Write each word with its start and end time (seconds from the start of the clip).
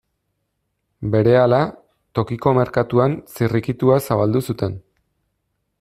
Berehala, 1.15 1.59
tokiko 2.19 2.55
merkatuan 2.61 3.19
zirrikitua 3.35 4.01
zabaldu 4.11 4.43
zuten. 4.53 4.81